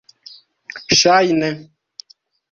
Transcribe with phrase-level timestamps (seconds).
[1.01, 1.51] ŝajne